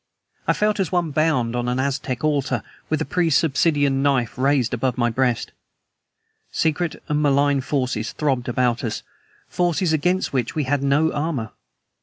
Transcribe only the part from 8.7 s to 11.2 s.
us; forces against which we had no